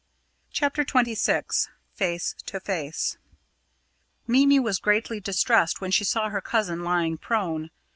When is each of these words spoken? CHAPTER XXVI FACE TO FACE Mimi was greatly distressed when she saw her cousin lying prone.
CHAPTER 0.49 0.83
XXVI 0.83 1.67
FACE 1.93 2.33
TO 2.47 2.59
FACE 2.59 3.17
Mimi 4.25 4.59
was 4.59 4.79
greatly 4.79 5.19
distressed 5.19 5.79
when 5.79 5.91
she 5.91 6.03
saw 6.05 6.29
her 6.29 6.41
cousin 6.41 6.83
lying 6.83 7.19
prone. 7.19 7.69